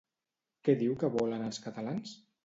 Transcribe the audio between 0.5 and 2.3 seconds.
Què diu que volen els catalans?